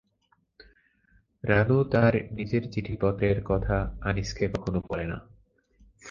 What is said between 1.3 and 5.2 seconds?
রানু তার নিজের চিঠিপত্রের কথা আনিসকে কখনো বলে না।